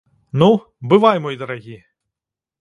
[0.43, 0.47] Ну,
[0.93, 1.77] бывай мой дарагі!